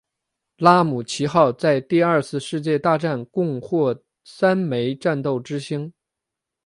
[0.57, 5.93] 拉姆齐号在第二次世界大战共获三枚战斗之星。